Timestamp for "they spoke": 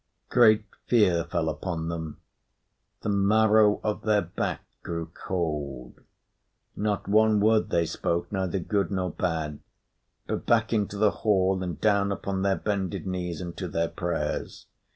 7.69-8.31